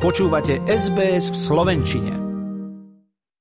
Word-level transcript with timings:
Počúvate 0.00 0.64
SBS 0.64 1.28
v 1.28 1.36
Slovenčine. 1.36 2.12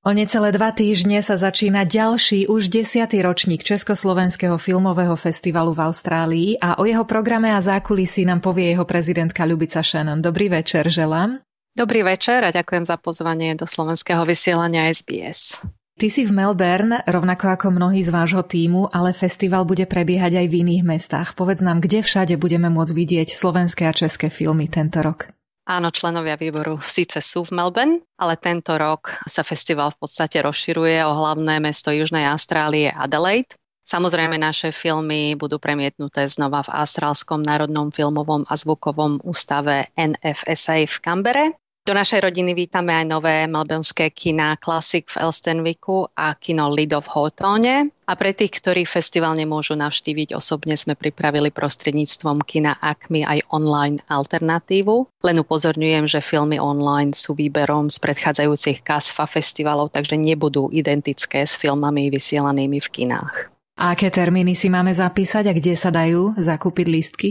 O 0.04 0.12
necelé 0.12 0.52
dva 0.52 0.76
týždne 0.76 1.24
sa 1.24 1.40
začína 1.40 1.88
ďalší, 1.88 2.52
už 2.52 2.68
desiatý 2.68 3.24
ročník 3.24 3.64
Československého 3.64 4.60
filmového 4.60 5.16
festivalu 5.16 5.72
v 5.72 5.88
Austrálii 5.88 6.50
a 6.60 6.76
o 6.76 6.84
jeho 6.84 7.08
programe 7.08 7.56
a 7.56 7.64
zákulisí 7.64 8.28
nám 8.28 8.44
povie 8.44 8.76
jeho 8.76 8.84
prezidentka 8.84 9.48
Ľubica 9.48 9.80
Shannon. 9.80 10.20
Dobrý 10.20 10.52
večer, 10.52 10.92
želám. 10.92 11.40
Dobrý 11.80 12.04
večer 12.04 12.44
a 12.44 12.52
ďakujem 12.52 12.84
za 12.84 13.00
pozvanie 13.00 13.56
do 13.56 13.64
slovenského 13.64 14.28
vysielania 14.28 14.92
SBS. 14.92 15.64
Ty 15.96 16.12
si 16.12 16.28
v 16.28 16.36
Melbourne, 16.36 17.08
rovnako 17.08 17.56
ako 17.56 17.68
mnohí 17.72 18.04
z 18.04 18.12
vášho 18.12 18.44
týmu, 18.44 18.92
ale 18.92 19.16
festival 19.16 19.64
bude 19.64 19.88
prebiehať 19.88 20.44
aj 20.44 20.48
v 20.52 20.68
iných 20.68 20.84
mestách. 20.84 21.40
Povedz 21.40 21.64
nám, 21.64 21.80
kde 21.80 22.04
všade 22.04 22.36
budeme 22.36 22.68
môcť 22.68 22.92
vidieť 22.92 23.32
slovenské 23.32 23.88
a 23.88 23.96
české 23.96 24.28
filmy 24.28 24.68
tento 24.68 25.00
rok. 25.00 25.32
Áno, 25.70 25.94
členovia 25.94 26.34
výboru 26.34 26.82
síce 26.82 27.22
sú 27.22 27.46
v 27.46 27.54
Melbourne, 27.54 28.02
ale 28.18 28.34
tento 28.42 28.74
rok 28.74 29.22
sa 29.30 29.46
festival 29.46 29.94
v 29.94 30.02
podstate 30.02 30.42
rozširuje 30.42 30.98
o 31.06 31.14
hlavné 31.14 31.62
mesto 31.62 31.94
Južnej 31.94 32.26
Austrálie 32.26 32.90
Adelaide. 32.90 33.54
Samozrejme, 33.86 34.42
naše 34.42 34.74
filmy 34.74 35.38
budú 35.38 35.62
premietnuté 35.62 36.26
znova 36.26 36.66
v 36.66 36.74
Austrálskom 36.74 37.46
národnom 37.46 37.94
filmovom 37.94 38.50
a 38.50 38.58
zvukovom 38.58 39.22
ústave 39.22 39.94
NFSA 39.94 40.90
v 40.90 40.98
Kambere 41.06 41.46
do 41.90 41.98
našej 41.98 42.22
rodiny 42.22 42.54
vítame 42.54 42.94
aj 42.94 43.06
nové 43.10 43.50
melbournské 43.50 44.14
kina 44.14 44.54
Classic 44.62 45.10
v 45.10 45.26
Elstenviku 45.26 46.06
a 46.14 46.38
kino 46.38 46.70
Lido 46.70 47.02
v 47.02 47.10
Hawthorne. 47.10 47.90
A 48.06 48.14
pre 48.14 48.30
tých, 48.38 48.62
ktorí 48.62 48.86
festival 48.86 49.34
nemôžu 49.34 49.74
navštíviť 49.74 50.38
osobne, 50.38 50.78
sme 50.78 50.94
pripravili 50.94 51.50
prostredníctvom 51.50 52.46
kina 52.46 52.78
Acme 52.78 53.26
aj 53.26 53.42
online 53.50 53.98
alternatívu. 54.06 55.26
Len 55.26 55.42
upozorňujem, 55.42 56.06
že 56.06 56.22
filmy 56.22 56.62
online 56.62 57.18
sú 57.18 57.34
výberom 57.34 57.90
z 57.90 57.98
predchádzajúcich 57.98 58.86
KASFA 58.86 59.26
festivalov, 59.26 59.90
takže 59.90 60.14
nebudú 60.14 60.70
identické 60.70 61.42
s 61.42 61.58
filmami 61.58 62.14
vysielanými 62.14 62.78
v 62.86 62.90
kinách. 63.02 63.50
A 63.82 63.98
aké 63.98 64.14
termíny 64.14 64.54
si 64.54 64.70
máme 64.70 64.94
zapísať 64.94 65.50
a 65.50 65.58
kde 65.58 65.74
sa 65.74 65.90
dajú 65.90 66.38
zakúpiť 66.38 66.86
lístky? 66.86 67.30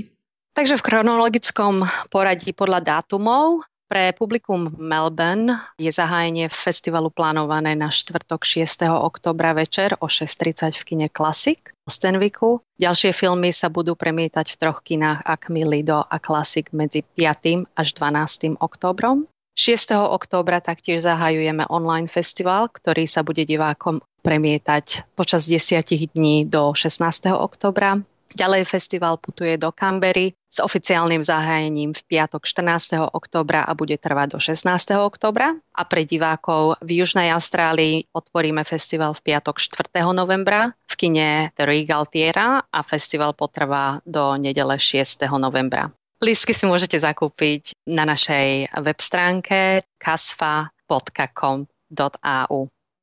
Takže 0.58 0.82
v 0.82 0.86
chronologickom 0.90 1.86
poradí 2.10 2.50
podľa 2.50 2.82
dátumov 2.82 3.62
pre 3.88 4.12
publikum 4.12 4.68
Melbourne 4.76 5.56
je 5.80 5.88
zahájenie 5.88 6.52
festivalu 6.52 7.08
plánované 7.08 7.72
na 7.72 7.88
štvrtok 7.88 8.44
6. 8.44 8.84
oktobra 8.84 9.56
večer 9.56 9.96
o 10.04 10.06
6.30 10.06 10.76
v 10.76 10.82
kine 10.84 11.08
Classic 11.08 11.56
v 11.58 11.90
Stenviku. 11.90 12.60
Ďalšie 12.76 13.16
filmy 13.16 13.50
sa 13.50 13.72
budú 13.72 13.96
premietať 13.96 14.52
v 14.52 14.56
troch 14.60 14.84
kinách 14.84 15.24
Acme, 15.24 15.64
Lido 15.64 16.04
a 16.04 16.16
Classic 16.20 16.68
medzi 16.76 17.00
5. 17.16 17.64
až 17.74 17.88
12. 17.96 18.60
oktobrom. 18.60 19.24
6. 19.58 19.90
októbra 19.98 20.62
taktiež 20.62 21.02
zahajujeme 21.02 21.66
online 21.66 22.06
festival, 22.06 22.70
ktorý 22.70 23.10
sa 23.10 23.26
bude 23.26 23.42
divákom 23.42 23.98
premietať 24.22 25.08
počas 25.18 25.50
10 25.50 26.14
dní 26.14 26.46
do 26.46 26.76
16. 26.76 27.02
oktobra. 27.34 27.98
Ďalej 28.28 28.68
festival 28.68 29.16
putuje 29.16 29.56
do 29.56 29.72
Kambery 29.72 30.36
s 30.48 30.60
oficiálnym 30.60 31.24
zahájením 31.24 31.96
v 31.96 32.02
piatok 32.04 32.44
14. 32.44 33.08
oktobra 33.12 33.64
a 33.64 33.72
bude 33.72 33.96
trvať 33.96 34.36
do 34.36 34.38
16. 34.40 34.68
oktobra. 35.00 35.56
A 35.72 35.82
pre 35.88 36.04
divákov 36.04 36.76
v 36.84 37.00
Južnej 37.00 37.32
Austrálii 37.32 38.04
otvoríme 38.12 38.64
festival 38.68 39.16
v 39.16 39.32
piatok 39.32 39.56
4. 39.60 39.92
novembra 40.12 40.76
v 40.88 40.94
kine 40.96 41.52
The 41.56 41.64
Regal 41.64 42.04
Theatre 42.08 42.64
a 42.68 42.80
festival 42.84 43.32
potrvá 43.32 44.04
do 44.04 44.36
nedele 44.36 44.76
6. 44.76 45.24
novembra. 45.40 45.88
Lístky 46.18 46.50
si 46.50 46.66
môžete 46.66 46.98
zakúpiť 46.98 47.78
na 47.86 48.02
našej 48.02 48.74
web 48.82 48.98
stránke 48.98 49.86
kasfa.com.au. 50.02 50.98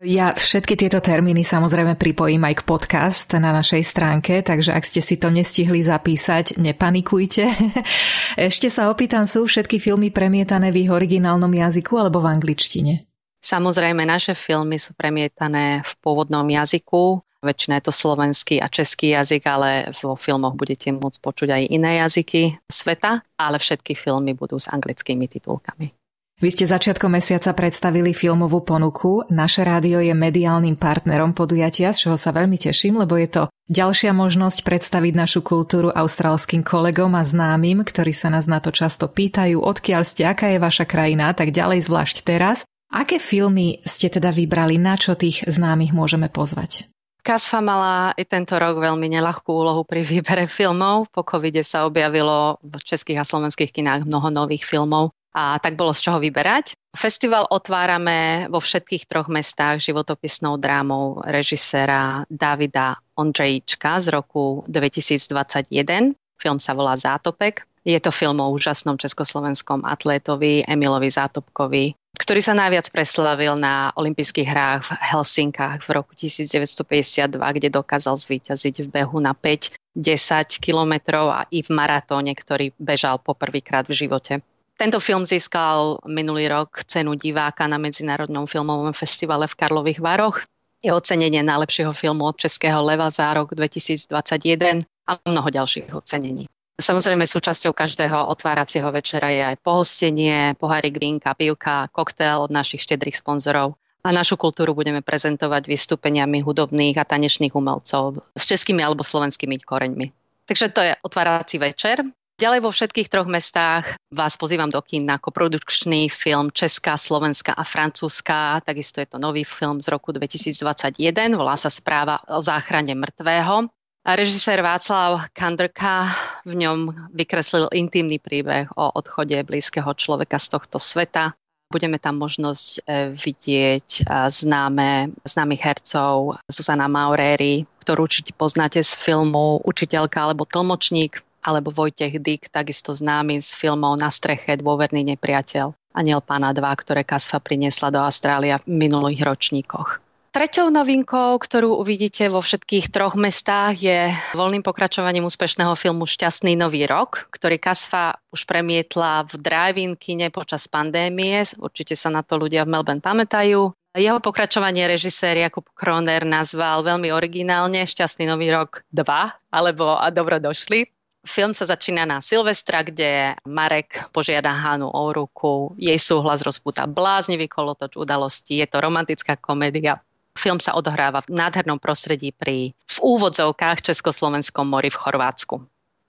Ja 0.06 0.38
všetky 0.38 0.78
tieto 0.78 1.02
termíny 1.02 1.42
samozrejme 1.42 1.98
pripojím 1.98 2.46
aj 2.46 2.62
k 2.62 2.68
podcast 2.70 3.28
na 3.42 3.50
našej 3.50 3.82
stránke, 3.82 4.46
takže 4.46 4.70
ak 4.70 4.86
ste 4.86 5.02
si 5.02 5.18
to 5.18 5.34
nestihli 5.34 5.82
zapísať, 5.82 6.62
nepanikujte. 6.62 7.50
Ešte 8.38 8.70
sa 8.70 8.94
opýtam, 8.94 9.26
sú 9.26 9.50
všetky 9.50 9.82
filmy 9.82 10.14
premietané 10.14 10.70
v 10.70 10.86
ich 10.86 10.92
originálnom 10.94 11.50
jazyku 11.50 11.98
alebo 11.98 12.22
v 12.22 12.38
angličtine? 12.38 13.02
Samozrejme, 13.42 14.06
naše 14.06 14.38
filmy 14.38 14.78
sú 14.78 14.94
premietané 14.94 15.82
v 15.82 15.92
pôvodnom 15.98 16.46
jazyku. 16.46 17.26
Väčšina 17.42 17.82
je 17.82 17.90
to 17.90 17.94
slovenský 17.94 18.62
a 18.62 18.70
český 18.70 19.18
jazyk, 19.18 19.42
ale 19.50 19.90
vo 20.06 20.14
filmoch 20.14 20.54
budete 20.54 20.94
môcť 20.94 21.18
počuť 21.18 21.50
aj 21.50 21.64
iné 21.74 22.06
jazyky 22.06 22.62
sveta, 22.70 23.26
ale 23.42 23.58
všetky 23.58 23.98
filmy 23.98 24.38
budú 24.38 24.62
s 24.62 24.70
anglickými 24.70 25.26
titulkami. 25.26 26.05
Vy 26.36 26.52
ste 26.52 26.68
začiatkom 26.68 27.16
mesiaca 27.16 27.56
predstavili 27.56 28.12
filmovú 28.12 28.60
ponuku. 28.60 29.24
Naše 29.32 29.64
rádio 29.64 30.04
je 30.04 30.12
mediálnym 30.12 30.76
partnerom 30.76 31.32
podujatia, 31.32 31.96
z 31.96 32.04
čoho 32.04 32.18
sa 32.20 32.36
veľmi 32.36 32.60
teším, 32.60 33.00
lebo 33.00 33.16
je 33.16 33.32
to 33.32 33.44
ďalšia 33.72 34.12
možnosť 34.12 34.68
predstaviť 34.68 35.16
našu 35.16 35.40
kultúru 35.40 35.96
austrálskym 35.96 36.60
kolegom 36.60 37.16
a 37.16 37.24
známym, 37.24 37.88
ktorí 37.88 38.12
sa 38.12 38.28
nás 38.28 38.52
na 38.52 38.60
to 38.60 38.76
často 38.76 39.08
pýtajú, 39.08 39.64
odkiaľ 39.64 40.04
ste, 40.04 40.28
aká 40.28 40.52
je 40.52 40.60
vaša 40.60 40.84
krajina, 40.84 41.32
tak 41.32 41.56
ďalej 41.56 41.88
zvlášť 41.88 42.28
teraz. 42.28 42.68
Aké 42.92 43.16
filmy 43.16 43.80
ste 43.88 44.12
teda 44.12 44.36
vybrali, 44.36 44.76
na 44.76 45.00
čo 45.00 45.16
tých 45.16 45.48
známych 45.48 45.96
môžeme 45.96 46.28
pozvať? 46.28 46.92
Kasfa 47.24 47.64
mala 47.64 48.12
i 48.20 48.28
tento 48.28 48.60
rok 48.60 48.76
veľmi 48.76 49.08
nelahkú 49.08 49.56
úlohu 49.56 49.88
pri 49.88 50.04
výbere 50.04 50.52
filmov. 50.52 51.08
Po 51.16 51.24
covide 51.24 51.64
sa 51.64 51.88
objavilo 51.88 52.60
v 52.60 52.76
českých 52.84 53.24
a 53.24 53.26
slovenských 53.26 53.72
kinách 53.72 54.04
mnoho 54.04 54.28
nových 54.36 54.68
filmov 54.68 55.16
a 55.36 55.60
tak 55.60 55.76
bolo 55.76 55.92
z 55.92 56.08
čoho 56.08 56.24
vyberať. 56.24 56.80
Festival 56.96 57.44
otvárame 57.52 58.48
vo 58.48 58.64
všetkých 58.64 59.04
troch 59.04 59.28
mestách 59.28 59.84
životopisnou 59.84 60.56
drámou 60.56 61.20
režiséra 61.28 62.24
Davida 62.32 62.96
Ondřejička 63.20 64.00
z 64.00 64.16
roku 64.16 64.64
2021. 64.72 66.16
Film 66.40 66.60
sa 66.64 66.72
volá 66.72 66.96
Zátopek. 66.96 67.68
Je 67.84 68.00
to 68.00 68.16
film 68.16 68.40
o 68.40 68.50
úžasnom 68.50 68.96
československom 68.96 69.84
atlétovi 69.84 70.64
Emilovi 70.66 71.12
Zátopkovi, 71.12 71.94
ktorý 72.16 72.42
sa 72.42 72.58
najviac 72.58 72.90
preslavil 72.90 73.60
na 73.60 73.92
olympijských 73.94 74.48
hrách 74.48 74.82
v 74.88 74.92
Helsinkách 75.14 75.84
v 75.84 75.90
roku 75.94 76.16
1952, 76.18 77.30
kde 77.38 77.70
dokázal 77.70 78.16
zvíťaziť 78.18 78.88
v 78.88 78.90
behu 78.90 79.20
na 79.22 79.36
5, 79.38 79.76
10 80.00 80.64
kilometrov 80.64 81.30
a 81.30 81.42
i 81.52 81.62
v 81.62 81.70
maratóne, 81.76 82.34
ktorý 82.34 82.72
bežal 82.82 83.20
poprvýkrát 83.20 83.86
v 83.86 84.08
živote. 84.08 84.34
Tento 84.76 85.00
film 85.00 85.24
získal 85.24 86.04
minulý 86.04 86.52
rok 86.52 86.84
cenu 86.84 87.16
diváka 87.16 87.64
na 87.64 87.80
Medzinárodnom 87.80 88.44
filmovom 88.44 88.92
festivale 88.92 89.48
v 89.48 89.56
Karlových 89.56 90.04
Varoch. 90.04 90.44
Je 90.84 90.92
ocenenie 90.92 91.40
najlepšieho 91.40 91.96
filmu 91.96 92.28
od 92.28 92.36
Českého 92.36 92.84
leva 92.84 93.08
za 93.08 93.32
rok 93.32 93.56
2021 93.56 94.84
a 95.08 95.12
mnoho 95.24 95.48
ďalších 95.48 95.96
ocenení. 95.96 96.52
Samozrejme 96.76 97.24
súčasťou 97.24 97.72
každého 97.72 98.28
otváracieho 98.28 98.92
večera 98.92 99.32
je 99.32 99.56
aj 99.56 99.64
pohostenie, 99.64 100.60
pohárik 100.60 101.00
vínka, 101.00 101.32
pivka, 101.32 101.88
koktail 101.96 102.44
od 102.44 102.52
našich 102.52 102.84
štedrých 102.84 103.16
sponzorov. 103.16 103.80
A 104.04 104.12
našu 104.12 104.36
kultúru 104.36 104.76
budeme 104.76 105.00
prezentovať 105.00 105.72
vystúpeniami 105.72 106.44
hudobných 106.44 107.00
a 107.00 107.08
tanečných 107.08 107.56
umelcov 107.56 108.20
s 108.36 108.44
českými 108.44 108.84
alebo 108.84 109.08
slovenskými 109.08 109.56
koreňmi. 109.64 110.12
Takže 110.52 110.68
to 110.76 110.84
je 110.84 110.94
otvárací 111.00 111.64
večer. 111.64 112.04
Ďalej 112.36 112.68
vo 112.68 112.72
všetkých 112.76 113.08
troch 113.08 113.32
mestách 113.32 113.96
vás 114.12 114.36
pozývam 114.36 114.68
do 114.68 114.84
kín 114.84 115.08
na 115.08 115.16
koprodukčný 115.16 116.12
film 116.12 116.52
Česká, 116.52 117.00
Slovenská 117.00 117.56
a 117.56 117.64
Francúzska. 117.64 118.60
Takisto 118.60 119.00
je 119.00 119.08
to 119.08 119.16
nový 119.16 119.48
film 119.48 119.80
z 119.80 119.88
roku 119.88 120.12
2021, 120.12 121.00
volá 121.40 121.56
sa 121.56 121.72
Správa 121.72 122.20
o 122.28 122.44
záchrane 122.44 122.92
mŕtvého. 122.92 123.72
A 124.04 124.20
režisér 124.20 124.60
Václav 124.60 125.32
Kandrka 125.32 126.12
v 126.44 126.60
ňom 126.60 127.08
vykreslil 127.16 127.72
intimný 127.72 128.20
príbeh 128.20 128.68
o 128.76 128.92
odchode 128.92 129.40
blízkeho 129.48 129.96
človeka 129.96 130.36
z 130.36 130.60
tohto 130.60 130.76
sveta. 130.76 131.32
Budeme 131.72 132.04
tam 132.04 132.20
možnosť 132.20 132.68
e, 132.68 132.80
vidieť 133.16 133.88
e, 133.88 134.02
známe, 134.28 135.16
známych 135.24 135.64
hercov 135.64 136.36
Zuzana 136.52 136.92
Maureri, 136.92 137.64
ktorú 137.80 138.12
určite 138.12 138.36
poznáte 138.36 138.84
z 138.84 138.92
filmu 138.92 139.64
Učiteľka 139.64 140.20
alebo 140.20 140.44
Tlmočník 140.44 141.24
alebo 141.46 141.70
Vojtech 141.70 142.18
Dyk, 142.18 142.50
takisto 142.50 142.98
známy 142.98 143.38
z 143.38 143.54
filmov 143.54 144.02
Na 144.02 144.10
streche, 144.10 144.58
Dôverný 144.58 145.06
nepriateľ, 145.14 145.78
Aniel 145.96 146.20
pána 146.20 146.52
2, 146.52 146.66
ktoré 146.82 147.08
Kasfa 147.08 147.40
priniesla 147.40 147.94
do 147.94 148.02
Austrália 148.02 148.60
v 148.66 148.90
minulých 148.90 149.24
ročníkoch. 149.24 150.04
Treťou 150.36 150.68
novinkou, 150.68 151.40
ktorú 151.40 151.80
uvidíte 151.80 152.28
vo 152.28 152.44
všetkých 152.44 152.92
troch 152.92 153.16
mestách, 153.16 153.80
je 153.80 154.12
voľným 154.36 154.68
pokračovaním 154.68 155.24
úspešného 155.24 155.72
filmu 155.80 156.04
Šťastný 156.04 156.60
nový 156.60 156.84
rok, 156.84 157.32
ktorý 157.32 157.56
Kasfa 157.56 158.20
už 158.36 158.44
premietla 158.44 159.24
v 159.32 159.40
drive-in 159.40 159.96
kine 159.96 160.28
počas 160.36 160.68
pandémie. 160.68 161.48
Určite 161.56 161.96
sa 161.96 162.12
na 162.12 162.20
to 162.20 162.36
ľudia 162.36 162.68
v 162.68 162.76
Melbourne 162.76 163.00
pamätajú. 163.00 163.72
Jeho 163.96 164.20
pokračovanie 164.20 164.92
režisér 164.92 165.40
Jakub 165.40 165.72
Kroner 165.72 166.28
nazval 166.28 166.84
veľmi 166.84 167.16
originálne 167.16 167.88
Šťastný 167.88 168.28
nový 168.28 168.52
rok 168.52 168.84
2, 168.92 169.08
alebo 169.56 169.96
A 169.96 170.12
dobro 170.12 170.36
došli. 170.36 170.84
Film 171.26 171.58
sa 171.58 171.66
začína 171.66 172.06
na 172.06 172.22
Silvestra, 172.22 172.86
kde 172.86 173.34
Marek 173.50 173.98
požiada 174.14 174.54
Hanu 174.54 174.94
o 174.94 175.10
ruku, 175.10 175.74
jej 175.74 175.98
súhlas 175.98 176.46
rozpúta 176.46 176.86
bláznivý 176.86 177.50
kolotoč 177.50 177.98
udalostí, 177.98 178.62
je 178.62 178.70
to 178.70 178.78
romantická 178.78 179.34
komédia. 179.34 179.98
Film 180.38 180.62
sa 180.62 180.78
odohráva 180.78 181.26
v 181.26 181.34
nádhernom 181.34 181.82
prostredí 181.82 182.30
pri 182.30 182.78
v 182.78 182.98
úvodzovkách 183.02 183.82
Československom 183.82 184.70
mori 184.70 184.94
v 184.94 185.00
Chorvátsku. 185.02 185.66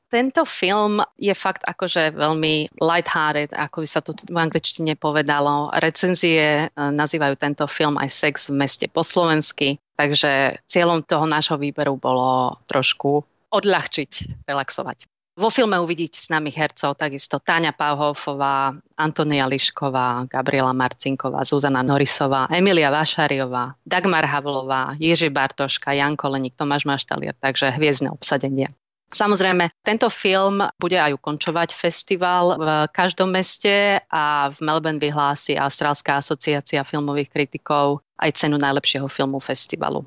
Tento 0.07 0.47
film 0.47 1.03
je 1.19 1.35
fakt 1.35 1.67
akože 1.67 2.15
veľmi 2.15 2.79
lighthearted, 2.79 3.51
ako 3.57 3.83
by 3.83 3.89
sa 3.91 4.01
tu 4.05 4.15
v 4.15 4.39
angličtine 4.39 4.95
povedalo. 4.95 5.75
Recenzie 5.83 6.71
e, 6.71 6.79
nazývajú 6.79 7.35
tento 7.35 7.67
film 7.67 7.99
aj 7.99 8.15
Sex 8.15 8.47
v 8.47 8.55
meste 8.55 8.87
po 8.87 9.03
slovensky, 9.03 9.83
takže 9.99 10.63
cieľom 10.71 11.03
toho 11.03 11.27
nášho 11.27 11.59
výberu 11.59 11.99
bolo 11.99 12.55
trošku 12.71 13.27
odľahčiť, 13.52 14.44
relaxovať. 14.46 15.06
Vo 15.37 15.52
filme 15.52 15.76
uvidíte 15.76 16.16
známych 16.16 16.56
hercov 16.56 16.96
takisto 16.96 17.37
Táňa 17.37 17.76
Pauhofová, 17.76 18.72
Antonia 18.96 19.44
Lišková, 19.44 20.25
Gabriela 20.32 20.72
Marcinková, 20.72 21.44
Zuzana 21.44 21.84
Norisová, 21.84 22.48
Emilia 22.48 22.88
Vašariová, 22.88 23.76
Dagmar 23.84 24.25
Havlová, 24.25 24.96
Jiří 24.96 25.28
Bartoška, 25.28 25.93
Jan 25.93 26.16
Koleník, 26.16 26.56
Tomáš 26.56 26.88
Maštalier, 26.88 27.37
takže 27.37 27.69
hviezdne 27.76 28.16
obsadenie. 28.16 28.72
Samozrejme, 29.12 29.69
tento 29.84 30.08
film 30.08 30.64
bude 30.81 30.96
aj 30.96 31.14
ukončovať 31.20 31.76
festival 31.76 32.56
v 32.56 32.69
každom 32.90 33.28
meste 33.28 34.00
a 34.08 34.50
v 34.50 34.58
Melbourne 34.64 34.98
vyhlási 34.98 35.54
Austrálska 35.60 36.16
asociácia 36.16 36.81
filmových 36.81 37.28
kritikov 37.28 38.00
aj 38.19 38.40
cenu 38.40 38.56
najlepšieho 38.56 39.06
filmu 39.06 39.37
festivalu. 39.38 40.02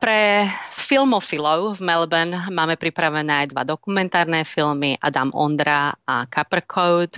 Pre 0.00 0.48
filmofilov 0.72 1.76
v 1.76 1.80
Melbourne 1.84 2.32
máme 2.48 2.80
pripravené 2.80 3.44
aj 3.44 3.52
dva 3.52 3.68
dokumentárne 3.68 4.48
filmy 4.48 4.96
Adam 4.96 5.28
Ondra 5.36 5.92
a 6.08 6.24
Copper. 6.24 6.64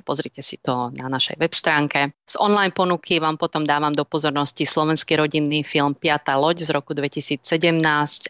Pozrite 0.03 0.43
si 0.43 0.59
to 0.59 0.91
na 0.99 1.07
našej 1.07 1.39
web 1.39 1.55
stránke. 1.55 2.11
Z 2.27 2.43
online 2.43 2.75
ponuky 2.75 3.23
vám 3.23 3.39
potom 3.39 3.63
dávam 3.63 3.95
do 3.95 4.03
pozornosti 4.03 4.67
slovenský 4.67 5.15
rodinný 5.15 5.63
film 5.63 5.95
Piata 5.95 6.35
loď 6.35 6.67
z 6.67 6.75
roku 6.75 6.91
2017 6.91 7.47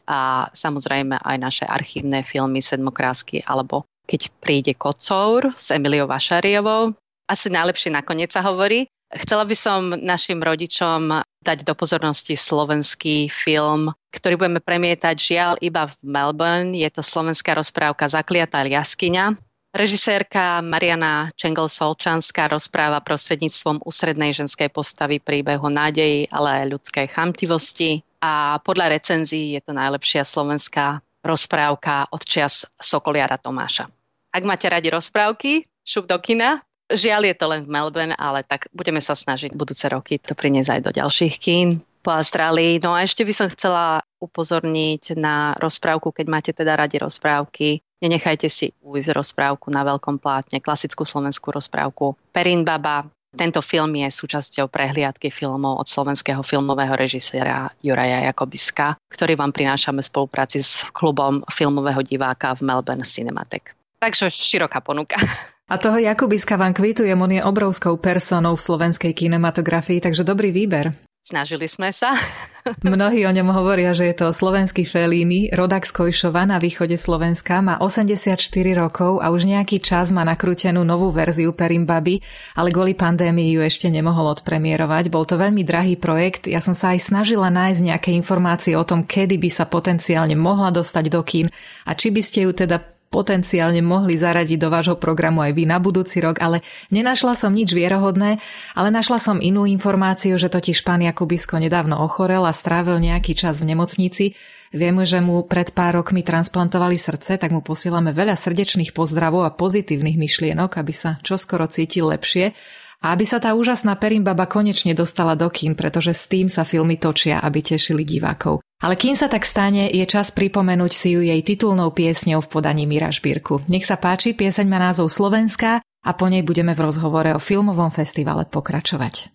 a 0.04 0.44
samozrejme 0.52 1.16
aj 1.24 1.36
naše 1.40 1.64
archívne 1.64 2.20
filmy 2.20 2.60
Sedmokrásky 2.60 3.40
alebo 3.48 3.88
Keď 4.04 4.36
príde 4.36 4.76
kocour 4.76 5.56
s 5.56 5.72
Emiliou 5.72 6.04
Vašariovou. 6.04 6.92
Asi 7.24 7.48
najlepšie 7.48 7.88
nakoniec 7.88 8.36
sa 8.36 8.44
hovorí. 8.44 8.84
Chcela 9.16 9.48
by 9.48 9.56
som 9.56 9.96
našim 9.96 10.44
rodičom 10.44 11.24
dať 11.42 11.66
do 11.66 11.74
pozornosti 11.74 12.38
slovenský 12.38 13.28
film, 13.28 13.90
ktorý 14.14 14.38
budeme 14.38 14.62
premietať 14.62 15.16
žiaľ 15.18 15.52
iba 15.58 15.90
v 15.90 15.94
Melbourne. 16.06 16.72
Je 16.72 16.86
to 16.88 17.02
slovenská 17.02 17.58
rozprávka 17.58 18.06
Zakliatá 18.06 18.62
jaskyňa. 18.62 19.34
Režisérka 19.72 20.60
Mariana 20.60 21.32
Čengel-Solčanská 21.40 22.52
rozpráva 22.52 23.00
prostredníctvom 23.00 23.80
ústrednej 23.88 24.36
ženskej 24.36 24.68
postavy 24.68 25.16
príbehu 25.16 25.72
nádeji, 25.72 26.28
ale 26.28 26.62
aj 26.62 26.70
ľudskej 26.76 27.06
chamtivosti. 27.08 28.04
A 28.20 28.60
podľa 28.60 28.92
recenzií 28.92 29.56
je 29.56 29.64
to 29.64 29.72
najlepšia 29.72 30.28
slovenská 30.28 31.00
rozprávka 31.24 32.04
od 32.12 32.20
čias 32.20 32.68
Sokoliara 32.76 33.40
Tomáša. 33.40 33.88
Ak 34.28 34.44
máte 34.44 34.68
radi 34.68 34.92
rozprávky, 34.92 35.64
šup 35.88 36.04
do 36.04 36.20
kina, 36.20 36.60
Žiaľ 36.92 37.32
je 37.32 37.36
to 37.36 37.46
len 37.48 37.60
v 37.64 37.72
Melbourne, 37.72 38.14
ale 38.20 38.44
tak 38.44 38.68
budeme 38.76 39.00
sa 39.00 39.16
snažiť 39.16 39.56
budúce 39.56 39.88
roky 39.88 40.20
to 40.20 40.36
priniesť 40.36 40.76
aj 40.76 40.80
do 40.84 40.90
ďalších 40.92 41.34
kín 41.40 41.80
po 42.04 42.12
Austrálii. 42.12 42.82
No 42.82 42.92
a 42.92 43.06
ešte 43.06 43.24
by 43.24 43.32
som 43.32 43.48
chcela 43.48 44.04
upozorniť 44.20 45.16
na 45.16 45.56
rozprávku, 45.56 46.12
keď 46.12 46.26
máte 46.28 46.50
teda 46.52 46.76
radi 46.76 47.00
rozprávky. 47.00 47.80
Nenechajte 48.02 48.50
si 48.50 48.74
ujsť 48.82 49.14
rozprávku 49.14 49.70
na 49.70 49.86
veľkom 49.86 50.18
plátne, 50.18 50.58
klasickú 50.58 51.06
slovenskú 51.06 51.54
rozprávku 51.54 52.18
Perin 52.34 52.66
Baba. 52.66 53.06
Tento 53.32 53.64
film 53.64 53.96
je 53.96 54.12
súčasťou 54.12 54.68
prehliadky 54.68 55.32
filmov 55.32 55.80
od 55.80 55.88
slovenského 55.88 56.44
filmového 56.44 56.92
režiséra 56.92 57.72
Juraja 57.80 58.28
Jakobiska, 58.28 59.00
ktorý 59.08 59.40
vám 59.40 59.56
prinášame 59.56 60.04
v 60.04 60.10
spolupráci 60.12 60.60
s 60.60 60.84
klubom 60.92 61.40
filmového 61.48 62.04
diváka 62.04 62.52
v 62.52 62.68
Melbourne 62.68 63.08
Cinematek. 63.08 63.72
Takže 64.04 64.28
široká 64.28 64.84
ponuka. 64.84 65.16
A 65.72 65.80
toho 65.80 65.96
Jakubiska 65.96 66.60
vám 66.60 66.76
kvitujem, 66.76 67.16
on 67.16 67.32
je 67.32 67.40
obrovskou 67.40 67.96
personou 67.96 68.52
v 68.52 68.60
slovenskej 68.60 69.16
kinematografii, 69.16 70.04
takže 70.04 70.20
dobrý 70.20 70.52
výber. 70.52 70.92
Snažili 71.24 71.64
sme 71.64 71.88
sa. 71.96 72.12
Mnohí 72.84 73.24
o 73.24 73.32
ňom 73.32 73.48
hovoria, 73.56 73.96
že 73.96 74.12
je 74.12 74.20
to 74.20 74.36
slovenský 74.36 74.84
Felíny, 74.84 75.48
rodak 75.48 75.88
z 75.88 75.96
Kojšova 75.96 76.44
na 76.44 76.60
východe 76.60 77.00
Slovenska, 77.00 77.64
má 77.64 77.80
84 77.80 78.36
rokov 78.76 79.24
a 79.24 79.32
už 79.32 79.48
nejaký 79.48 79.80
čas 79.80 80.12
má 80.12 80.28
nakrútenú 80.28 80.84
novú 80.84 81.08
verziu 81.08 81.56
Perimbaby, 81.56 82.20
ale 82.52 82.68
kvôli 82.68 82.92
pandémii 82.92 83.56
ju 83.56 83.64
ešte 83.64 83.88
nemohol 83.88 84.28
odpremierovať. 84.28 85.08
Bol 85.08 85.24
to 85.24 85.40
veľmi 85.40 85.64
drahý 85.64 85.96
projekt, 85.96 86.52
ja 86.52 86.60
som 86.60 86.76
sa 86.76 86.92
aj 86.92 87.00
snažila 87.00 87.48
nájsť 87.48 87.80
nejaké 87.80 88.10
informácie 88.12 88.76
o 88.76 88.84
tom, 88.84 89.08
kedy 89.08 89.40
by 89.40 89.48
sa 89.48 89.64
potenciálne 89.64 90.36
mohla 90.36 90.68
dostať 90.68 91.04
do 91.08 91.24
kín 91.24 91.48
a 91.88 91.96
či 91.96 92.12
by 92.12 92.20
ste 92.20 92.44
ju 92.44 92.52
teda 92.52 92.92
potenciálne 93.12 93.84
mohli 93.84 94.16
zaradiť 94.16 94.56
do 94.56 94.72
vášho 94.72 94.96
programu 94.96 95.44
aj 95.44 95.52
vy 95.52 95.68
na 95.68 95.76
budúci 95.76 96.24
rok, 96.24 96.40
ale 96.40 96.64
nenašla 96.88 97.36
som 97.36 97.52
nič 97.52 97.76
vierohodné, 97.76 98.40
ale 98.72 98.88
našla 98.88 99.20
som 99.20 99.36
inú 99.44 99.68
informáciu, 99.68 100.40
že 100.40 100.48
totiž 100.48 100.80
pán 100.80 101.04
Jakubisko 101.04 101.60
nedávno 101.60 102.00
ochorel 102.00 102.48
a 102.48 102.56
strávil 102.56 102.96
nejaký 103.04 103.36
čas 103.36 103.60
v 103.60 103.76
nemocnici. 103.76 104.32
Viem, 104.72 105.04
že 105.04 105.20
mu 105.20 105.44
pred 105.44 105.68
pár 105.76 106.00
rokmi 106.00 106.24
transplantovali 106.24 106.96
srdce, 106.96 107.36
tak 107.36 107.52
mu 107.52 107.60
posielame 107.60 108.16
veľa 108.16 108.40
srdečných 108.40 108.96
pozdravov 108.96 109.44
a 109.44 109.52
pozitívnych 109.52 110.16
myšlienok, 110.16 110.80
aby 110.80 110.96
sa 110.96 111.20
čoskoro 111.20 111.68
cítil 111.68 112.08
lepšie. 112.08 112.56
A 113.02 113.12
aby 113.12 113.26
sa 113.28 113.42
tá 113.42 113.52
úžasná 113.52 113.98
Perimbaba 113.98 114.46
konečne 114.48 114.96
dostala 114.96 115.34
do 115.34 115.50
kín, 115.52 115.76
pretože 115.76 116.14
s 116.14 116.24
tým 116.30 116.46
sa 116.46 116.62
filmy 116.62 116.96
točia, 116.96 117.42
aby 117.42 117.60
tešili 117.60 118.06
divákov. 118.06 118.62
Ale 118.82 118.98
kým 118.98 119.14
sa 119.14 119.30
tak 119.30 119.46
stane, 119.46 119.86
je 119.86 120.02
čas 120.10 120.34
pripomenúť 120.34 120.90
si 120.90 121.14
ju 121.14 121.22
jej 121.22 121.38
titulnou 121.46 121.94
piesňou 121.94 122.42
v 122.42 122.50
podaní 122.50 122.82
Mira 122.82 123.14
Šbírku. 123.14 123.62
Nech 123.70 123.86
sa 123.86 123.94
páči, 123.94 124.34
pieseň 124.34 124.66
má 124.66 124.82
názov 124.82 125.06
Slovenská 125.06 125.78
a 125.78 126.10
po 126.18 126.26
nej 126.26 126.42
budeme 126.42 126.74
v 126.74 126.90
rozhovore 126.90 127.30
o 127.30 127.38
filmovom 127.38 127.94
festivale 127.94 128.42
pokračovať. 128.42 129.30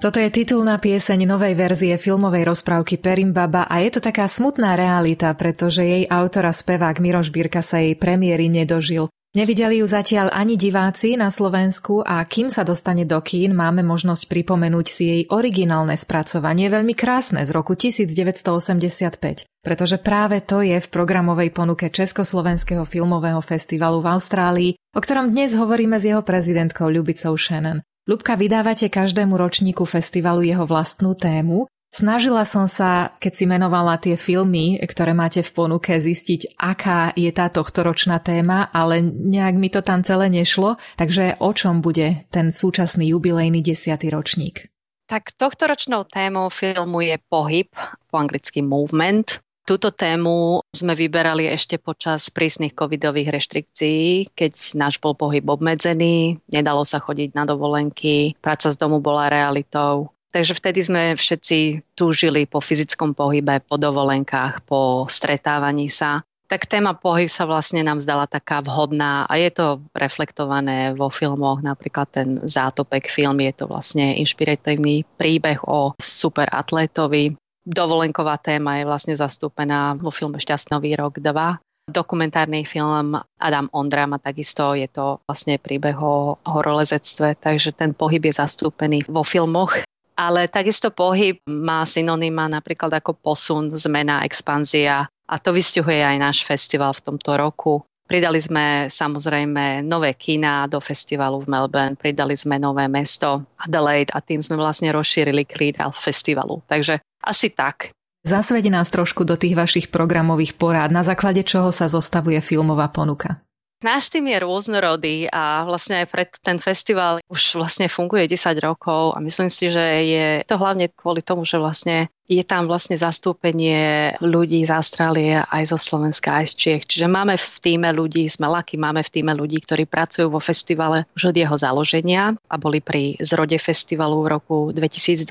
Toto 0.00 0.16
je 0.16 0.32
titulná 0.32 0.80
pieseň 0.80 1.28
novej 1.28 1.54
verzie 1.54 1.94
filmovej 2.00 2.50
rozprávky 2.50 2.98
Perimbaba 2.98 3.68
a 3.68 3.84
je 3.84 3.94
to 3.94 4.00
taká 4.00 4.26
smutná 4.26 4.72
realita, 4.72 5.28
pretože 5.36 5.84
jej 5.84 6.08
autor 6.08 6.48
a 6.48 6.56
spevák 6.56 6.98
Miroš 6.98 7.28
Bírka 7.28 7.60
sa 7.60 7.84
jej 7.84 7.94
premiéry 7.94 8.48
nedožil. 8.48 9.12
Nevideli 9.30 9.78
ju 9.78 9.86
zatiaľ 9.86 10.34
ani 10.34 10.58
diváci 10.58 11.14
na 11.14 11.30
Slovensku 11.30 12.02
a 12.02 12.18
kým 12.26 12.50
sa 12.50 12.66
dostane 12.66 13.06
do 13.06 13.14
kín, 13.22 13.54
máme 13.54 13.86
možnosť 13.86 14.26
pripomenúť 14.26 14.86
si 14.90 15.02
jej 15.06 15.22
originálne 15.30 15.94
spracovanie, 15.94 16.66
veľmi 16.66 16.98
krásne 16.98 17.46
z 17.46 17.54
roku 17.54 17.78
1985, 17.78 19.46
pretože 19.62 20.02
práve 20.02 20.42
to 20.42 20.66
je 20.66 20.82
v 20.82 20.88
programovej 20.90 21.54
ponuke 21.54 21.94
Československého 21.94 22.82
filmového 22.82 23.38
festivalu 23.38 24.02
v 24.02 24.10
Austrálii, 24.18 24.70
o 24.74 24.98
ktorom 24.98 25.30
dnes 25.30 25.54
hovoríme 25.54 26.02
s 26.02 26.10
jeho 26.10 26.26
prezidentkou 26.26 26.90
Ľubicou 26.90 27.38
Shannon. 27.38 27.86
Ľubka, 28.10 28.34
vydávate 28.34 28.90
každému 28.90 29.38
ročníku 29.38 29.86
festivalu 29.86 30.42
jeho 30.42 30.66
vlastnú 30.66 31.14
tému 31.14 31.70
Snažila 31.90 32.46
som 32.46 32.70
sa, 32.70 33.18
keď 33.18 33.32
si 33.34 33.44
menovala 33.50 33.98
tie 33.98 34.14
filmy, 34.14 34.78
ktoré 34.78 35.10
máte 35.10 35.42
v 35.42 35.50
ponuke, 35.50 35.98
zistiť, 35.98 36.54
aká 36.54 37.10
je 37.18 37.26
tá 37.34 37.50
tohtoročná 37.50 38.22
téma, 38.22 38.70
ale 38.70 39.02
nejak 39.02 39.54
mi 39.58 39.74
to 39.74 39.82
tam 39.82 40.06
celé 40.06 40.30
nešlo, 40.30 40.78
takže 40.94 41.42
o 41.42 41.50
čom 41.50 41.82
bude 41.82 42.30
ten 42.30 42.54
súčasný 42.54 43.10
jubilejný 43.10 43.58
desiatý 43.58 44.06
ročník? 44.06 44.70
Tak 45.10 45.34
tohtoročnou 45.34 46.06
témou 46.06 46.46
filmu 46.54 47.02
je 47.02 47.18
pohyb, 47.26 47.66
po 48.06 48.14
anglicky 48.22 48.62
movement. 48.62 49.42
Túto 49.66 49.90
tému 49.90 50.62
sme 50.70 50.94
vyberali 50.94 51.50
ešte 51.50 51.82
počas 51.82 52.30
prísnych 52.30 52.70
covidových 52.70 53.34
reštrikcií, 53.34 54.30
keď 54.30 54.78
náš 54.78 55.02
bol 55.02 55.18
pohyb 55.18 55.42
obmedzený, 55.42 56.38
nedalo 56.54 56.86
sa 56.86 57.02
chodiť 57.02 57.34
na 57.34 57.42
dovolenky, 57.50 58.38
práca 58.38 58.70
z 58.70 58.78
domu 58.78 59.02
bola 59.02 59.26
realitou. 59.26 60.14
Takže 60.30 60.54
vtedy 60.54 60.80
sme 60.86 61.02
všetci 61.18 61.90
túžili 61.98 62.46
po 62.46 62.62
fyzickom 62.62 63.18
pohybe, 63.18 63.58
po 63.66 63.74
dovolenkách, 63.74 64.62
po 64.62 65.10
stretávaní 65.10 65.90
sa. 65.90 66.22
Tak 66.46 66.66
téma 66.66 66.98
pohyb 66.98 67.30
sa 67.30 67.46
vlastne 67.46 67.82
nám 67.86 68.02
zdala 68.02 68.26
taká 68.26 68.58
vhodná 68.62 69.22
a 69.26 69.38
je 69.38 69.50
to 69.54 69.66
reflektované 69.94 70.94
vo 70.98 71.06
filmoch, 71.06 71.62
napríklad 71.62 72.10
ten 72.10 72.42
Zátopek 72.42 73.06
film, 73.06 73.38
je 73.38 73.54
to 73.54 73.64
vlastne 73.70 74.18
inšpiratívny 74.18 75.06
príbeh 75.14 75.62
o 75.66 75.94
superatlétovi. 75.98 77.38
Dovolenková 77.62 78.38
téma 78.42 78.82
je 78.82 78.88
vlastne 78.90 79.14
zastúpená 79.14 79.94
vo 79.94 80.10
filme 80.10 80.42
Šťastnový 80.42 80.98
rok 80.98 81.22
2 81.22 81.58
dokumentárny 81.90 82.62
film 82.62 83.18
Adam 83.42 83.66
Ondra 83.74 84.06
má 84.06 84.22
takisto, 84.22 84.78
je 84.78 84.86
to 84.86 85.18
vlastne 85.26 85.58
príbeh 85.58 85.98
o 85.98 86.38
horolezectve, 86.46 87.34
takže 87.42 87.74
ten 87.74 87.90
pohyb 87.92 88.22
je 88.30 88.38
zastúpený 88.38 89.02
vo 89.10 89.26
filmoch 89.26 89.74
ale 90.20 90.52
takisto 90.52 90.92
pohyb 90.92 91.40
má 91.48 91.88
synonyma 91.88 92.52
napríklad 92.52 92.92
ako 93.00 93.16
posun, 93.16 93.72
zmena, 93.72 94.20
expanzia 94.28 95.08
a 95.08 95.34
to 95.40 95.56
vystihuje 95.56 96.04
aj 96.04 96.16
náš 96.20 96.38
festival 96.44 96.92
v 96.92 97.04
tomto 97.08 97.40
roku. 97.40 97.80
Pridali 98.04 98.42
sme 98.42 98.90
samozrejme 98.90 99.86
nové 99.86 100.12
kina 100.18 100.66
do 100.66 100.82
festivalu 100.82 101.46
v 101.46 101.50
Melbourne, 101.56 101.96
pridali 101.96 102.34
sme 102.36 102.60
nové 102.60 102.84
mesto 102.90 103.48
Adelaide 103.56 104.12
a 104.12 104.20
tým 104.20 104.42
sme 104.44 104.60
vlastne 104.60 104.92
rozšírili 104.92 105.46
krídel 105.46 105.94
festivalu. 105.94 106.60
Takže 106.68 107.00
asi 107.22 107.54
tak. 107.54 107.94
Zasvedi 108.20 108.68
nás 108.68 108.92
trošku 108.92 109.24
do 109.24 109.38
tých 109.38 109.56
vašich 109.56 109.86
programových 109.88 110.60
porád, 110.60 110.92
na 110.92 111.00
základe 111.00 111.40
čoho 111.46 111.72
sa 111.72 111.88
zostavuje 111.88 112.36
filmová 112.44 112.92
ponuka. 112.92 113.40
Náš 113.80 114.12
tým 114.12 114.28
je 114.28 114.44
rôznorodý 114.44 115.16
a 115.32 115.64
vlastne 115.64 116.04
aj 116.04 116.06
pred 116.12 116.28
ten 116.44 116.60
festival 116.60 117.24
už 117.32 117.56
vlastne 117.56 117.88
funguje 117.88 118.28
10 118.28 118.52
rokov 118.60 119.16
a 119.16 119.24
myslím 119.24 119.48
si, 119.48 119.72
že 119.72 119.80
je 120.04 120.26
to 120.44 120.60
hlavne 120.60 120.84
kvôli 120.92 121.24
tomu, 121.24 121.48
že 121.48 121.56
vlastne 121.56 122.12
je 122.28 122.44
tam 122.44 122.68
vlastne 122.68 123.00
zastúpenie 123.00 124.12
ľudí 124.20 124.68
z 124.68 124.70
Austrálie 124.70 125.40
aj 125.48 125.72
zo 125.72 125.80
Slovenska, 125.80 126.44
aj 126.44 126.52
z 126.52 126.54
Čiech. 126.60 126.82
Čiže 126.92 127.08
máme 127.08 127.40
v 127.40 127.56
týme 127.56 127.88
ľudí, 127.90 128.28
sme 128.28 128.52
laky, 128.52 128.76
máme 128.76 129.00
v 129.00 129.12
týme 129.16 129.32
ľudí, 129.32 129.64
ktorí 129.64 129.88
pracujú 129.88 130.28
vo 130.28 130.44
festivale 130.44 131.08
už 131.16 131.32
od 131.32 131.36
jeho 131.40 131.56
založenia 131.56 132.36
a 132.52 132.54
boli 132.60 132.84
pri 132.84 133.16
zrode 133.24 133.56
festivalu 133.56 134.28
v 134.28 134.30
roku 134.36 134.56
2012. 134.76 135.24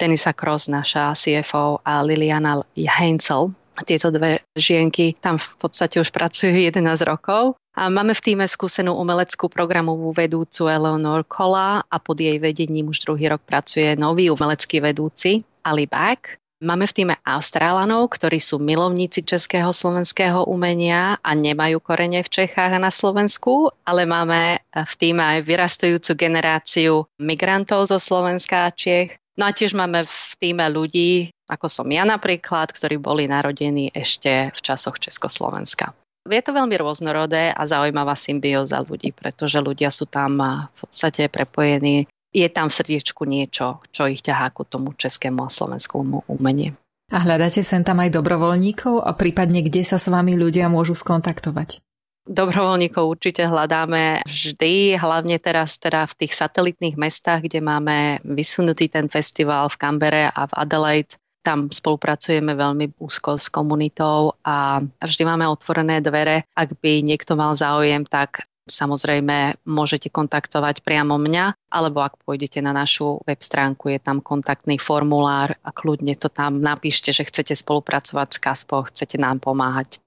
Tenisa 0.00 0.32
Cross, 0.32 0.72
naša 0.72 1.12
CFO 1.12 1.84
a 1.84 2.00
Liliana 2.00 2.64
Heinzel, 2.74 3.52
tieto 3.82 4.08
dve 4.14 4.42
žienky 4.54 5.14
tam 5.18 5.36
v 5.38 5.48
podstate 5.58 5.98
už 5.98 6.10
pracujú 6.14 6.54
11 6.70 6.82
rokov. 7.06 7.58
A 7.78 7.86
máme 7.86 8.10
v 8.10 8.24
týme 8.34 8.42
skúsenú 8.42 8.98
umeleckú 8.98 9.46
programovú 9.46 10.10
vedúcu 10.10 10.66
Eleanor 10.66 11.22
Kola 11.22 11.86
a 11.86 11.96
pod 12.02 12.18
jej 12.18 12.34
vedením 12.42 12.90
už 12.90 13.06
druhý 13.06 13.30
rok 13.30 13.46
pracuje 13.46 13.94
nový 13.94 14.34
umelecký 14.34 14.82
vedúci 14.82 15.46
Ali 15.62 15.86
Back. 15.86 16.42
Máme 16.58 16.90
v 16.90 16.96
týme 16.98 17.14
Austrálanov, 17.22 18.10
ktorí 18.18 18.42
sú 18.42 18.58
milovníci 18.58 19.22
českého 19.22 19.70
slovenského 19.70 20.42
umenia 20.50 21.14
a 21.22 21.30
nemajú 21.38 21.78
korene 21.78 22.18
v 22.26 22.26
Čechách 22.26 22.74
a 22.74 22.82
na 22.82 22.90
Slovensku, 22.90 23.70
ale 23.86 24.02
máme 24.02 24.58
v 24.74 24.94
týme 24.98 25.22
aj 25.22 25.46
vyrastajúcu 25.46 26.18
generáciu 26.18 27.06
migrantov 27.22 27.86
zo 27.86 28.02
Slovenska 28.02 28.66
a 28.66 28.74
Čech. 28.74 29.22
No 29.38 29.46
a 29.46 29.54
tiež 29.54 29.78
máme 29.78 30.02
v 30.02 30.30
týme 30.42 30.66
ľudí, 30.66 31.30
ako 31.48 31.66
som 31.66 31.88
ja 31.88 32.04
napríklad, 32.04 32.70
ktorí 32.70 33.00
boli 33.00 33.24
narodení 33.24 33.88
ešte 33.96 34.52
v 34.52 34.60
časoch 34.60 35.00
Československa. 35.00 35.96
Je 36.28 36.44
to 36.44 36.52
veľmi 36.52 36.76
rôznorodé 36.76 37.56
a 37.56 37.64
zaujímavá 37.64 38.12
symbióza 38.12 38.84
ľudí, 38.84 39.16
pretože 39.16 39.56
ľudia 39.64 39.88
sú 39.88 40.04
tam 40.04 40.36
v 40.68 40.76
podstate 40.76 41.32
prepojení. 41.32 42.04
Je 42.28 42.44
tam 42.52 42.68
v 42.68 42.76
srdiečku 42.76 43.24
niečo, 43.24 43.80
čo 43.88 44.04
ich 44.04 44.20
ťahá 44.20 44.52
ku 44.52 44.68
tomu 44.68 44.92
českému 44.92 45.48
a 45.48 45.48
slovenskému 45.48 46.28
umeniu. 46.28 46.76
A 47.08 47.24
hľadáte 47.24 47.64
sem 47.64 47.80
tam 47.80 48.04
aj 48.04 48.12
dobrovoľníkov 48.12 49.00
a 49.00 49.16
prípadne 49.16 49.64
kde 49.64 49.80
sa 49.80 49.96
s 49.96 50.12
vami 50.12 50.36
ľudia 50.36 50.68
môžu 50.68 50.92
skontaktovať? 50.92 51.80
Dobrovoľníkov 52.28 53.08
určite 53.08 53.48
hľadáme 53.48 54.20
vždy, 54.28 55.00
hlavne 55.00 55.40
teraz 55.40 55.80
teda 55.80 56.04
v 56.04 56.16
tých 56.20 56.36
satelitných 56.36 57.00
mestách, 57.00 57.48
kde 57.48 57.64
máme 57.64 58.20
vysunutý 58.20 58.92
ten 58.92 59.08
festival 59.08 59.72
v 59.72 59.80
Kambere 59.80 60.28
a 60.28 60.44
v 60.44 60.52
Adelaide 60.60 61.16
tam 61.42 61.72
spolupracujeme 61.72 62.52
veľmi 62.52 63.00
úzko 63.00 63.40
s 63.40 63.48
komunitou 63.48 64.36
a 64.44 64.82
vždy 65.00 65.22
máme 65.24 65.48
otvorené 65.48 66.04
dvere. 66.04 66.44
Ak 66.52 66.76
by 66.78 67.00
niekto 67.00 67.38
mal 67.38 67.56
záujem, 67.56 68.04
tak 68.04 68.44
samozrejme 68.68 69.64
môžete 69.64 70.12
kontaktovať 70.12 70.84
priamo 70.84 71.16
mňa, 71.16 71.72
alebo 71.72 72.04
ak 72.04 72.20
pôjdete 72.22 72.60
na 72.60 72.76
našu 72.76 73.24
web 73.24 73.40
stránku, 73.40 73.88
je 73.88 73.98
tam 73.98 74.20
kontaktný 74.20 74.76
formulár 74.76 75.56
a 75.64 75.72
kľudne 75.72 76.14
to 76.14 76.28
tam 76.28 76.60
napíšte, 76.60 77.10
že 77.10 77.24
chcete 77.24 77.56
spolupracovať 77.56 78.28
s 78.28 78.38
Kaspo, 78.38 78.84
chcete 78.86 79.16
nám 79.16 79.40
pomáhať. 79.40 79.98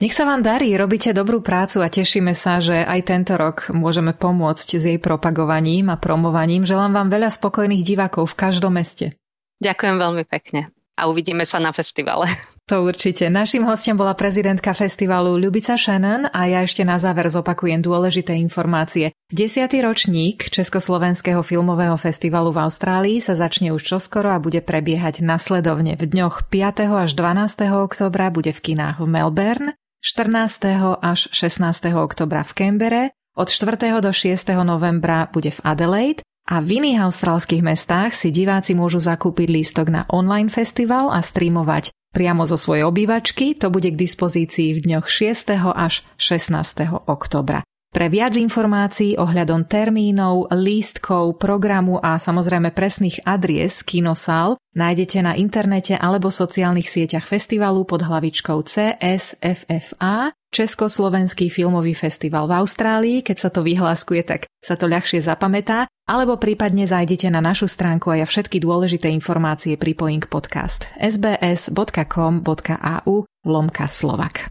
Nech 0.00 0.16
sa 0.16 0.24
vám 0.24 0.40
darí, 0.40 0.72
robíte 0.80 1.12
dobrú 1.12 1.44
prácu 1.44 1.84
a 1.84 1.92
tešíme 1.92 2.32
sa, 2.32 2.56
že 2.56 2.72
aj 2.88 3.00
tento 3.04 3.36
rok 3.36 3.68
môžeme 3.68 4.16
pomôcť 4.16 4.68
s 4.80 4.84
jej 4.88 4.96
propagovaním 4.96 5.92
a 5.92 6.00
promovaním. 6.00 6.64
Želám 6.64 6.96
vám 6.96 7.08
veľa 7.12 7.28
spokojných 7.28 7.84
divákov 7.84 8.32
v 8.32 8.38
každom 8.48 8.80
meste. 8.80 9.12
Ďakujem 9.60 9.96
veľmi 10.00 10.24
pekne 10.24 10.72
a 11.00 11.08
uvidíme 11.08 11.48
sa 11.48 11.56
na 11.56 11.72
festivale. 11.72 12.28
To 12.70 12.86
určite. 12.86 13.26
Našim 13.26 13.66
hostom 13.66 13.98
bola 13.98 14.14
prezidentka 14.14 14.70
festivalu 14.78 15.34
Ľubica 15.42 15.74
Shannon 15.74 16.30
a 16.30 16.46
ja 16.46 16.62
ešte 16.62 16.86
na 16.86 17.02
záver 17.02 17.26
zopakujem 17.26 17.82
dôležité 17.82 18.38
informácie. 18.38 19.10
Desiatý 19.26 19.82
ročník 19.82 20.46
Československého 20.54 21.42
filmového 21.42 21.98
festivalu 21.98 22.54
v 22.54 22.62
Austrálii 22.62 23.18
sa 23.18 23.34
začne 23.34 23.74
už 23.74 23.82
čoskoro 23.82 24.30
a 24.30 24.38
bude 24.38 24.62
prebiehať 24.62 25.18
nasledovne. 25.18 25.98
V 25.98 26.14
dňoch 26.14 26.46
5. 26.46 26.94
až 26.94 27.10
12. 27.18 27.58
oktobra 27.74 28.30
bude 28.30 28.54
v 28.54 28.62
kinách 28.62 29.02
v 29.02 29.06
Melbourne, 29.18 29.74
14. 30.06 31.02
až 31.02 31.26
16. 31.34 31.90
oktobra 31.98 32.46
v 32.46 32.52
Canberre, 32.54 33.04
od 33.34 33.50
4. 33.50 33.98
do 33.98 34.14
6. 34.14 34.46
novembra 34.62 35.26
bude 35.26 35.50
v 35.50 35.58
Adelaide 35.66 36.22
a 36.48 36.58
v 36.58 36.82
iných 36.82 37.06
austrálskych 37.06 37.62
mestách 37.62 38.16
si 38.16 38.34
diváci 38.34 38.74
môžu 38.74 38.98
zakúpiť 38.98 39.48
lístok 39.50 39.86
na 39.92 40.02
online 40.10 40.50
festival 40.50 41.12
a 41.12 41.22
streamovať 41.22 41.94
priamo 42.10 42.42
zo 42.42 42.58
svojej 42.58 42.82
obývačky. 42.86 43.54
To 43.62 43.70
bude 43.70 43.90
k 43.94 44.00
dispozícii 44.00 44.74
v 44.74 44.82
dňoch 44.82 45.06
6. 45.06 45.54
až 45.74 46.02
16. 46.18 47.06
oktobra. 47.06 47.62
Pre 47.90 48.06
viac 48.06 48.38
informácií 48.38 49.18
ohľadom 49.18 49.66
termínov, 49.66 50.54
lístkov, 50.54 51.42
programu 51.42 51.98
a 51.98 52.22
samozrejme 52.22 52.70
presných 52.70 53.26
adries 53.26 53.82
kinosál 53.82 54.62
nájdete 54.78 55.18
na 55.26 55.34
internete 55.34 55.98
alebo 55.98 56.30
sociálnych 56.30 56.86
sieťach 56.86 57.26
festivalu 57.26 57.82
pod 57.82 58.06
hlavičkou 58.06 58.62
CSFFA 58.62 60.30
Československý 60.50 61.50
filmový 61.50 61.94
festival 61.94 62.46
v 62.46 62.62
Austrálii. 62.62 63.16
Keď 63.26 63.36
sa 63.38 63.50
to 63.50 63.66
vyhláskuje, 63.66 64.22
tak 64.22 64.46
sa 64.62 64.74
to 64.78 64.90
ľahšie 64.90 65.22
zapamätá. 65.22 65.90
Alebo 66.10 66.38
prípadne 66.38 66.86
zajdete 66.90 67.26
na 67.30 67.38
našu 67.38 67.70
stránku 67.70 68.10
a 68.10 68.22
ja 68.22 68.26
všetky 68.26 68.58
dôležité 68.58 69.10
informácie 69.14 69.74
pripojím 69.78 70.22
k 70.22 70.30
podcast 70.30 70.90
sbs.com.au 70.98 72.44
lomka 73.46 73.86
Slovak. 73.86 74.50